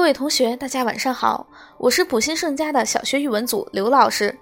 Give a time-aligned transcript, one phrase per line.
[0.00, 1.46] 各位同学，大家晚上好，
[1.76, 4.34] 我是普新盛家的小学语文组刘老师，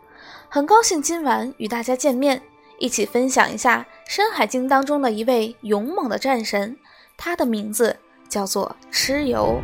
[0.48, 2.40] 很高兴今晚与大家见面，
[2.78, 6.76] 一起分享一下《山海经》当中的一位勇猛的战神，
[7.16, 7.96] 他的名字
[8.28, 9.60] 叫做蚩尤。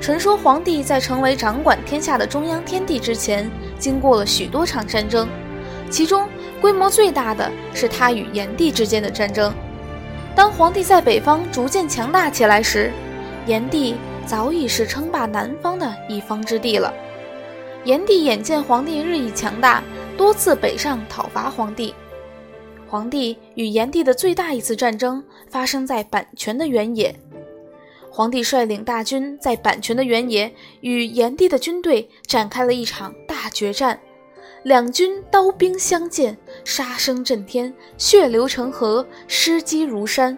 [0.00, 3.50] 传说黄帝在成为掌管天下的中央天帝之前，
[3.80, 5.28] 经过了许多场战争，
[5.90, 6.28] 其中
[6.60, 9.52] 规模最大的是他与炎帝之间的战争。
[10.36, 12.92] 当黄帝在北方逐渐强大起来时，
[13.46, 13.96] 炎帝。
[14.26, 16.92] 早已是称霸南方的一方之地了。
[17.84, 19.82] 炎帝眼见黄帝日益强大，
[20.16, 21.94] 多次北上讨伐黄帝。
[22.88, 27.14] 黄帝与炎帝的最大一次战争发生在阪泉的原野。
[28.10, 34.00] 黄帝率领大军在阪泉的原野与炎帝的军队展开了一场大决战，
[34.64, 40.36] 两军刀兵相见，杀声震天，血流成河，尸积如山。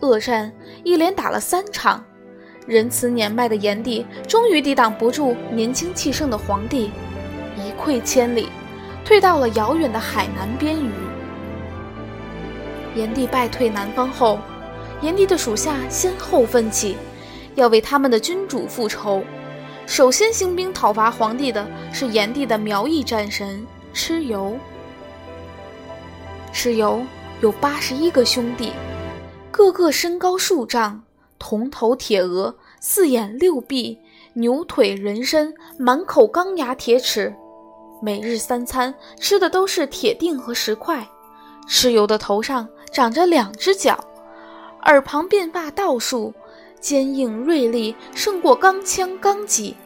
[0.00, 2.04] 恶战一连打了三场。
[2.66, 6.90] 仁慈年迈的炎帝终于抵挡不住年轻气盛的黄帝，
[7.58, 8.48] 一溃千里，
[9.04, 10.88] 退到了遥远的海南边隅。
[12.94, 14.38] 炎帝败退南方后，
[15.02, 16.96] 炎帝的属下先后奋起，
[17.54, 19.22] 要为他们的君主复仇。
[19.86, 24.56] 首先兴兵讨伐黄帝的是炎帝的苗裔战神蚩尤。
[26.54, 27.04] 蚩尤
[27.42, 28.72] 有八十一个兄弟，
[29.50, 31.03] 个个身高数丈。
[31.44, 33.98] 铜头铁额，四眼六臂，
[34.32, 37.36] 牛腿人身，满口钢牙铁齿，
[38.00, 41.06] 每日三餐吃的都是铁锭和石块。
[41.68, 43.94] 蚩尤的头上长着两只角，
[44.84, 46.32] 耳旁鬓发倒竖，
[46.80, 49.76] 坚硬锐利，胜过钢枪钢戟，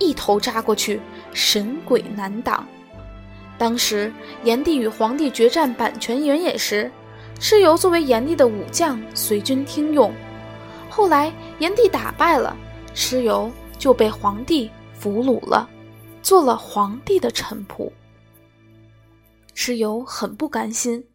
[0.00, 1.00] 一头扎过去，
[1.32, 2.66] 神鬼难挡。
[3.56, 6.90] 当时炎帝与黄帝决战阪泉原野时，
[7.38, 10.12] 蚩尤作为炎帝的武将，随军听用。
[10.96, 12.56] 后来，炎帝打败了
[12.94, 15.68] 蚩尤，就被皇帝俘虏了，
[16.22, 17.92] 做了皇帝的臣仆。
[19.54, 21.06] 蚩尤很不甘心，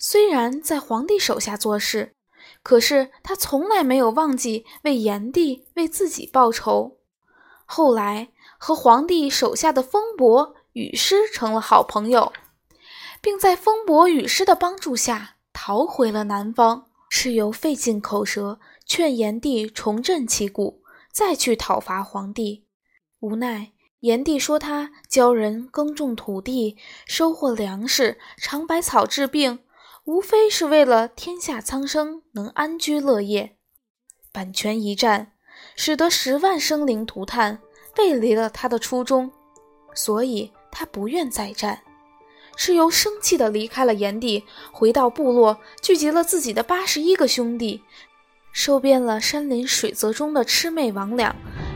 [0.00, 2.16] 虽然在皇帝手下做事，
[2.64, 6.96] 可是他从来没有忘记为炎帝为自己报仇。
[7.64, 12.32] 后来，和皇帝手下的风伯、雨师成了好朋友，
[13.20, 16.86] 并在风伯、雨师的帮助下逃回了南方。
[17.08, 18.58] 蚩尤费尽口舌。
[18.86, 20.80] 劝炎帝重振旗鼓，
[21.12, 22.64] 再去讨伐黄帝。
[23.18, 29.58] 无奈炎帝说他教人耕种土地，收获粮食，尝百草治病，
[30.04, 33.56] 无非是为了天下苍生能安居乐业。
[34.32, 35.32] 阪泉一战，
[35.74, 37.60] 使得十万生灵涂炭，
[37.92, 39.32] 背离了他的初衷，
[39.96, 41.82] 所以他不愿再战。
[42.56, 47.82] 蚩尤生气地离开了炎帝，回到部落，聚集了自己的八十一个兄弟。
[48.56, 51.30] 收编了山林水泽中的魑魅魍魉，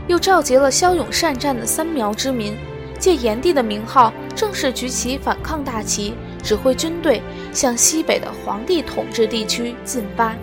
[0.07, 2.57] 又召集了骁勇善战的三苗之民，
[2.97, 7.21] 借炎帝的名号，正式举起反抗大旗，指挥军队
[7.53, 10.35] 向西北的黄帝统治地区进发。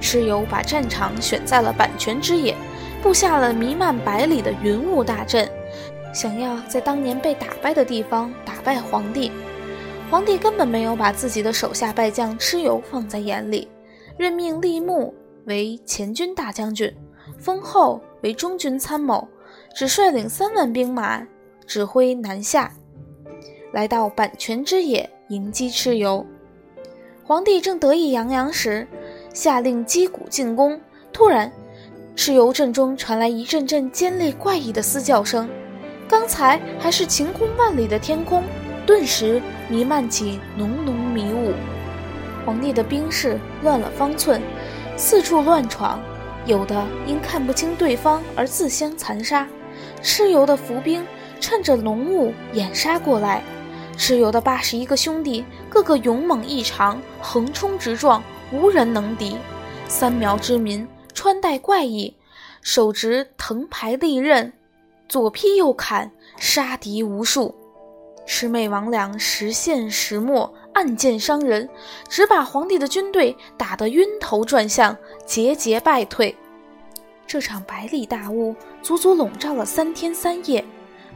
[0.00, 2.56] 蚩尤把战场选在了阪泉之野，
[3.00, 5.48] 布下了弥漫百里的云雾大阵，
[6.12, 9.30] 想要在当年被打败的地方打败黄帝。
[10.10, 13.68] 黄帝根本没有把自己的手下败将蚩尤放在眼里，
[14.16, 15.14] 任命立木。
[15.46, 16.94] 为前军大将军，
[17.38, 19.26] 封后为中军参谋，
[19.74, 21.26] 只率领三万兵马，
[21.66, 22.72] 指挥南下，
[23.72, 26.24] 来到阪泉之野迎击蚩尤。
[27.24, 28.86] 皇帝正得意洋洋时，
[29.32, 30.80] 下令击鼓进攻。
[31.12, 31.50] 突然，
[32.16, 35.48] 蚩尤阵中传来一阵阵尖利怪异的嘶叫声。
[36.08, 38.44] 刚才还是晴空万里的天空，
[38.86, 41.52] 顿时弥漫起浓浓迷雾。
[42.44, 44.40] 皇帝的兵士乱了方寸。
[44.96, 46.00] 四处乱闯，
[46.46, 49.48] 有的因看不清对方而自相残杀。
[50.02, 51.04] 蚩尤的伏兵
[51.40, 53.42] 趁着浓雾掩杀过来，
[53.96, 58.22] 蚩尤的八十一个兄弟个个勇猛异常，横冲直撞，
[58.52, 59.36] 无人能敌。
[59.88, 62.14] 三苗之民穿戴怪异，
[62.60, 64.52] 手执藤牌利刃，
[65.08, 67.54] 左劈右砍，杀敌无数。
[68.26, 71.68] 魑魅魍魉时现时没，暗箭伤人，
[72.08, 74.96] 只把皇帝的军队打得晕头转向，
[75.26, 76.34] 节节败退。
[77.26, 80.64] 这场百里大雾足足笼罩了三天三夜，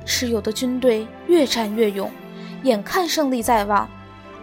[0.07, 2.11] 蚩尤的军队越战越勇，
[2.63, 3.89] 眼看胜利在望。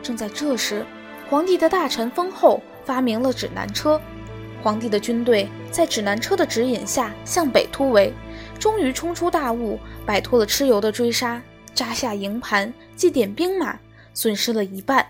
[0.01, 0.85] 正在这时，
[1.29, 3.99] 皇帝的大臣封后发明了指南车，
[4.61, 8.13] 皇帝的军队在指南车的指引下向北突围，
[8.59, 11.41] 终于冲出大雾，摆脱了蚩尤的追杀。
[11.73, 13.79] 扎下营盘，祭奠兵马，
[14.13, 15.07] 损失了一半。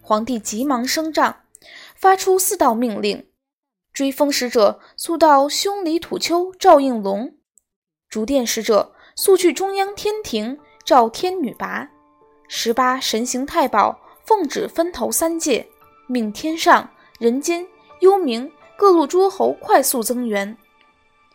[0.00, 1.42] 皇帝急忙升帐，
[1.94, 3.26] 发出四道命令：
[3.92, 7.34] 追风使者速到凶里土丘召应龙，
[8.08, 11.90] 逐电使者速去中央天庭召天女拔。
[12.48, 15.66] 十八神行太保奉旨分头三界，
[16.06, 16.88] 命天上、
[17.18, 17.66] 人间、
[18.00, 20.56] 幽冥各路诸侯快速增援。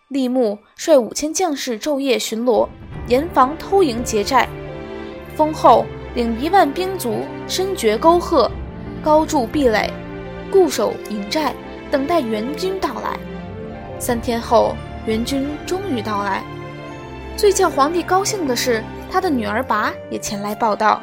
[0.07, 2.67] 立木率五千将士昼夜巡逻，
[3.07, 4.47] 严防偷营劫寨。
[5.35, 5.85] 封后
[6.15, 8.49] 领一万兵卒，深掘沟壑，
[9.03, 9.91] 高筑壁垒，
[10.51, 11.53] 固守营寨。
[11.91, 13.19] 等待援军到来。
[13.99, 14.73] 三天后，
[15.05, 16.41] 援军终于到来。
[17.35, 18.81] 最叫皇帝高兴的是，
[19.11, 21.01] 他的女儿拔也前来报道。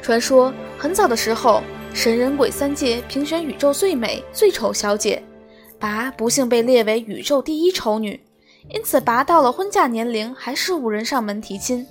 [0.00, 5.20] 传说很早的时候，神人鬼三界评选宇宙最美最丑小姐，
[5.80, 8.20] 拔不幸被列为宇宙第一丑女，
[8.68, 11.84] 因此拔到了婚嫁年龄还是无人上门提亲。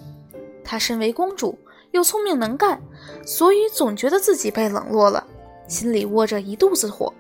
[0.63, 1.57] 她身为公主，
[1.91, 2.81] 又聪明能干，
[3.25, 5.23] 所以总觉得自己被冷落了，
[5.67, 7.13] 心里窝着一肚子火。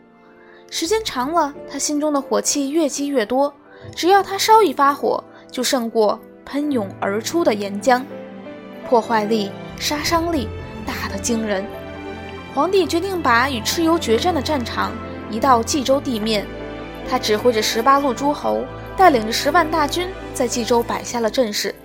[0.69, 3.53] 时间长了，她心中的火气越积越多。
[3.95, 8.01] 只要她稍一发火，就胜过喷涌而出的岩浆，
[8.89, 10.47] 破坏力、杀伤力
[10.85, 11.65] 大得惊人。
[12.55, 14.91] 皇帝决定把与蚩尤决战的战场
[15.29, 16.45] 移到冀州地面。
[17.09, 18.63] 他指挥着十八路诸侯，
[18.95, 21.75] 带领着十万大军，在冀州摆下了阵势。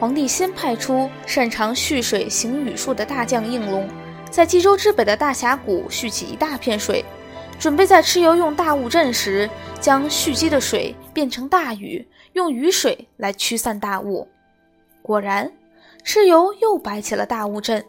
[0.00, 3.86] 皇帝先派出擅长蓄水行雨术的大将应龙，
[4.30, 7.04] 在冀州之北的大峡谷蓄起一大片水。
[7.58, 9.48] 准备在蚩尤用大雾阵时，
[9.78, 14.26] 将蓄积的水变成大雨，用雨水来驱散大雾。
[15.02, 15.52] 果然，
[16.02, 17.84] 蚩尤又摆起了大雾阵。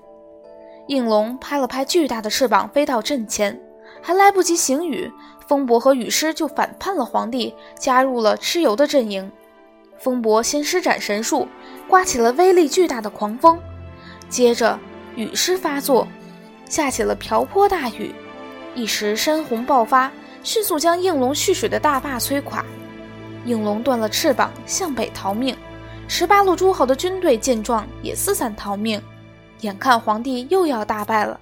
[0.87, 3.57] 应龙拍了拍巨大的翅膀，飞到阵前，
[4.01, 5.09] 还来不及行雨，
[5.47, 9.31] 风伯和雨师就反叛了皇帝，加入了蚩尤的阵营。
[9.97, 11.47] 风伯先施展神术，
[11.91, 13.59] 刮起了威力巨大的狂风，
[14.29, 14.79] 接着
[15.17, 16.07] 雨势发作，
[16.69, 18.15] 下起了瓢泼大雨。
[18.73, 20.09] 一时山洪爆发，
[20.41, 22.63] 迅速将应龙蓄水的大坝摧垮。
[23.43, 25.53] 应龙断了翅膀，向北逃命。
[26.07, 29.01] 十八路诸侯的军队见状，也四散逃命。
[29.59, 31.37] 眼看皇帝又要大败了，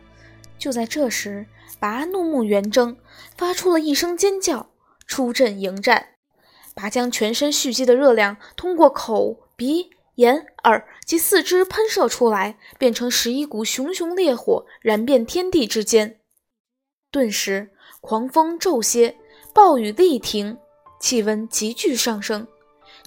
[0.58, 1.46] 就在这时，
[1.80, 2.98] 拔怒目圆睁，
[3.38, 4.72] 发出了一声尖叫，
[5.06, 6.04] 出阵迎战。
[6.74, 16.20] 拔将全身蓄积的热量通过口、鼻、眼、耳及四肢喷射出来，变成十一股熊熊烈火，燃遍天地之间。
[17.10, 17.72] 顿时，
[18.02, 19.16] 狂风骤歇，
[19.54, 20.58] 暴雨立停，
[21.00, 22.46] 气温急剧上升，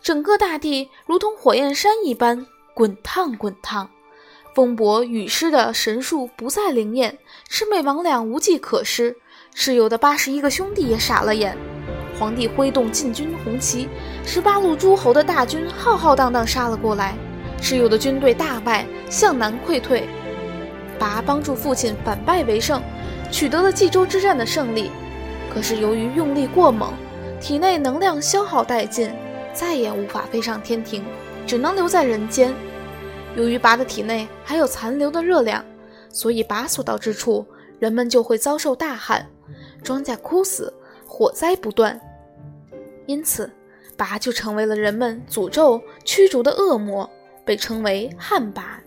[0.00, 3.90] 整个大地如同火焰山一般滚烫滚烫。
[4.54, 7.18] 风伯雨师的神术不再灵验，
[7.50, 9.14] 魑魅魍魉无计可施，
[9.54, 11.56] 蚩尤的八十一个兄弟也傻了眼。
[12.22, 13.88] 皇帝挥动禁军红旗，
[14.24, 17.16] 十八路诸侯的大军浩浩荡荡杀了过来，
[17.60, 20.08] 蚩尤的军队大败，向南溃退。
[21.00, 22.80] 拔帮助父亲反败为胜。
[23.28, 24.88] 取得了冀州之战的胜利，
[25.52, 26.92] 可是由于用力过猛，
[27.40, 29.10] 体内能量消耗殆尽，
[29.52, 31.04] 再也无法飞上天庭，
[31.44, 32.54] 只能留在人间。
[33.34, 35.64] 由于拔的体内还有残留的热量，
[36.08, 37.44] 所以拔所到之处，
[37.80, 39.26] 人们就会遭受大旱，
[39.82, 40.72] 庄稼枯死，
[41.04, 42.00] 火灾不断。
[43.06, 43.50] 因此，
[43.96, 47.08] 拔就成为了人们诅咒驱逐的恶魔，
[47.44, 48.80] 被称为旱拔。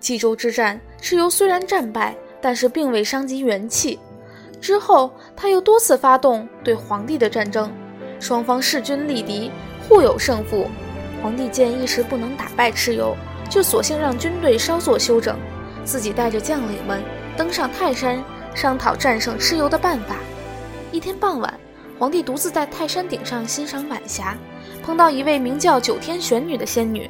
[0.00, 2.16] 冀州之战，蚩尤虽然战败。
[2.44, 3.98] 但是并未伤及元气。
[4.60, 7.72] 之后，他又多次发动对皇帝的战争，
[8.20, 9.50] 双方势均力敌，
[9.88, 10.68] 互有胜负。
[11.22, 13.16] 皇帝见一时不能打败蚩尤，
[13.48, 15.38] 就索性让军队稍作休整，
[15.86, 17.02] 自己带着将领们
[17.34, 18.22] 登上泰山，
[18.54, 20.16] 商讨战胜蚩尤的办法。
[20.92, 21.58] 一天傍晚，
[21.98, 24.36] 皇帝独自在泰山顶上欣赏晚霞，
[24.82, 27.08] 碰到一位名叫九天玄女的仙女，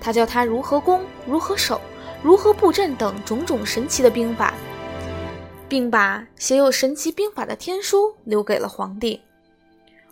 [0.00, 1.80] 她教他如何攻，如何守，
[2.22, 4.54] 如何布阵等种种神奇的兵法。
[5.68, 9.18] 并把写有神奇兵法的天书留给了皇帝。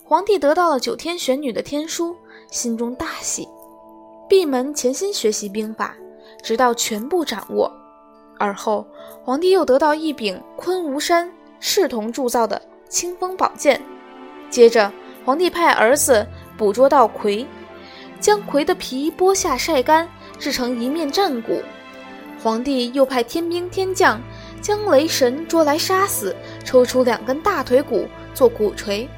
[0.03, 2.17] 皇帝得到了九天玄女的天书，
[2.51, 3.47] 心中大喜，
[4.27, 5.95] 闭门潜心学习兵法，
[6.43, 7.71] 直到全部掌握。
[8.39, 8.87] 而后，
[9.23, 13.79] 皇帝又得到一柄昆吾山赤铜铸造的清风宝剑。
[14.51, 14.93] 接着，
[15.25, 16.27] 皇帝派儿子
[16.59, 17.47] 捕捉到葵，
[18.21, 21.63] 将葵的皮剥下晒干，制成一面战鼓。
[22.43, 24.21] 皇帝又派天兵天将。
[24.61, 29.09] 将雷神捉来杀死，抽出两根大腿骨做鼓槌。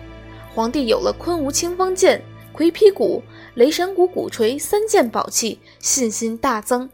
[0.55, 2.23] 皇帝有了昆吾清风剑、
[2.53, 3.21] 葵皮鼓、
[3.55, 6.89] 雷神鼓鼓槌三件宝器，信心大增。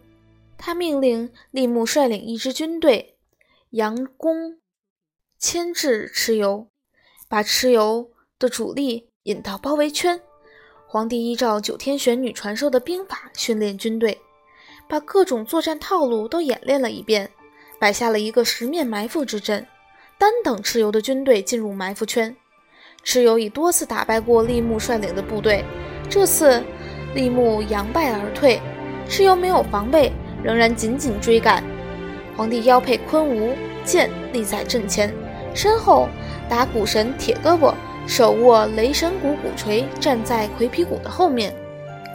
[0.56, 3.18] 他命令吏木率领一支军队
[3.72, 4.56] 佯攻
[5.38, 6.68] 牵制蚩尤，
[7.28, 10.20] 把蚩尤的主力引到包围圈。
[10.86, 14.18] 皇帝依照九天玄女传授的兵法训练军队，
[14.88, 17.30] 把各种作战套路都演练了一遍。
[17.80, 19.64] 摆下了一个十面埋伏之阵，
[20.18, 22.34] 单等蚩尤的军队进入埋伏圈，
[23.04, 25.64] 蚩尤已多次打败过立木率领的部队，
[26.10, 26.60] 这次
[27.14, 28.60] 立木佯败而退，
[29.08, 31.62] 蚩尤没有防备，仍然紧紧追赶。
[32.36, 33.54] 皇帝腰佩昆吾
[33.84, 35.14] 剑立在阵前，
[35.54, 36.08] 身后
[36.48, 37.72] 打鼓神铁胳膊
[38.08, 41.54] 手握雷神鼓鼓槌站在魁皮鼓的后面。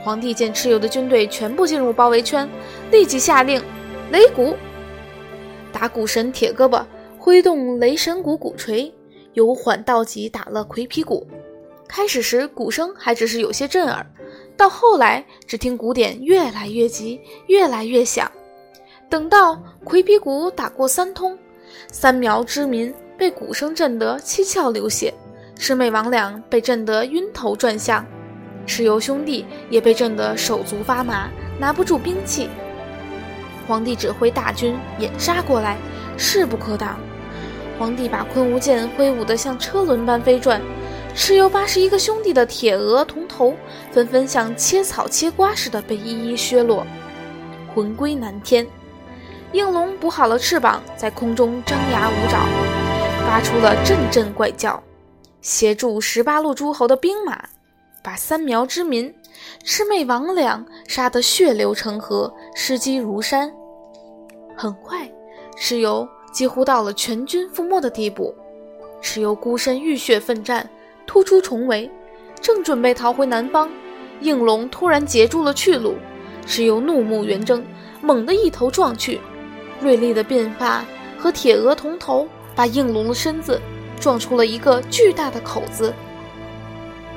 [0.03, 2.49] 皇帝见蚩尤的军队全部进入包围圈，
[2.91, 3.61] 立即下令
[4.11, 4.55] 擂鼓。
[5.71, 6.83] 打鼓神铁胳膊
[7.17, 8.91] 挥动雷神鼓鼓槌。
[9.33, 11.25] 由缓到急打了魁皮鼓，
[11.87, 14.05] 开始时鼓声还只是有些震耳，
[14.55, 18.31] 到后来只听鼓点越来越急，越来越响。
[19.09, 21.35] 等到魁皮鼓打过三通，
[21.91, 25.11] 三苗之民被鼓声震得七窍流血，
[25.63, 28.05] 魑魅魍魉被震得晕头转向，
[28.67, 32.49] 蚩尤兄弟也被震得手足发麻，拿不住兵器。
[33.65, 35.77] 皇帝指挥大军掩杀过来，
[36.17, 36.99] 势不可挡。
[37.79, 40.61] 皇帝把昆吾剑挥舞得像车轮般飞转，
[41.15, 43.55] 蚩尤八十一个兄弟的铁额铜头
[43.89, 46.85] 纷纷像切草切瓜似的被一一削落，
[47.73, 48.67] 魂归南天。
[49.53, 52.45] 应龙补好了翅膀，在空中张牙舞爪，
[53.25, 54.83] 发出了阵阵怪叫，
[55.43, 57.49] 协助十八路诸侯的兵马，
[58.01, 59.13] 把三苗之民
[59.65, 63.53] 魑魅魍魉杀得血流成河，尸积如山。
[64.55, 65.11] 很快，
[65.59, 66.07] 蚩尤。
[66.31, 68.33] 几乎到了全军覆没的地步，
[69.03, 70.67] 蚩尤孤身浴血奋战，
[71.05, 71.91] 突出重围，
[72.41, 73.69] 正准备逃回南方，
[74.19, 75.93] 应龙突然截住了去路。
[76.47, 77.63] 蚩尤怒目圆睁，
[78.01, 79.21] 猛地一头撞去，
[79.79, 80.83] 锐利的鬓发
[81.19, 83.61] 和铁额铜头把应龙的身子
[84.03, 85.93] 撞出了一个巨大的口子。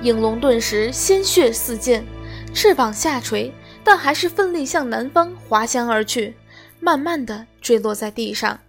[0.03, 2.07] 应龙顿时鲜血四溅，
[2.55, 3.53] 翅膀下垂，
[3.83, 6.37] 但还是奋力向南方滑翔而去，
[6.79, 8.61] 慢慢的坠落在地上。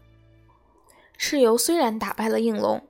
[1.19, 2.87] 蚩尤虽然打败了应龙，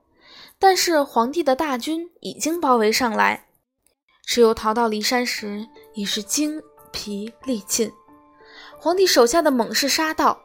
[0.57, 3.47] 但是皇帝的大军已经包围上来。
[4.25, 6.61] 蚩尤逃到骊山时已是精
[6.93, 7.91] 疲力尽。
[8.79, 10.39] 皇帝手下的猛士杀到，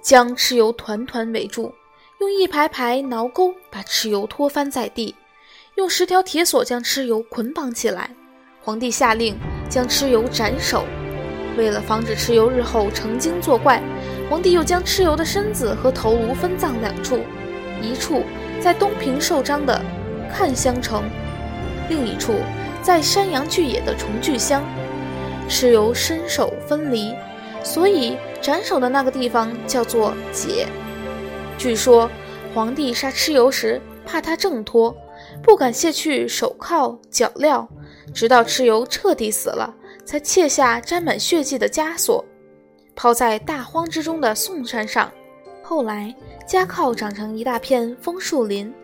[0.00, 1.72] 将蚩尤团团围住，
[2.22, 5.12] 用一排排挠钩把蚩尤拖翻在地，
[5.74, 8.10] 用十条铁索将蚩尤捆绑起来。
[8.60, 9.36] 皇帝下令
[9.68, 10.84] 将蚩尤斩首。
[11.58, 13.82] 为了防止蚩尤日后成精作怪。
[14.30, 17.18] 皇帝又将蚩尤的身子和头颅分葬两处，
[17.82, 18.22] 一处
[18.60, 19.82] 在东平寿章的
[20.32, 21.02] 看乡城，
[21.88, 22.36] 另一处
[22.82, 24.62] 在山阳巨野的重聚乡。
[25.48, 27.12] 蚩尤身首分离，
[27.64, 30.68] 所以斩首的那个地方叫做解。
[31.62, 32.10] 据说
[32.52, 34.92] 皇帝杀蚩尤时怕他挣脱，
[35.44, 37.64] 不敢卸去手铐脚镣，
[38.12, 39.72] 直到蚩尤彻底死了，
[40.04, 42.24] 才卸下沾满血迹的枷锁。
[42.96, 45.08] 抛在大荒之中的宋山上，
[45.62, 46.12] 后来
[46.48, 48.74] 家靠长成一大片枫树林，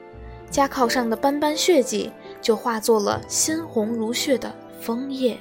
[0.48, 5.36] 家靠上的斑斑血迹就化作了鲜红如血的枫叶。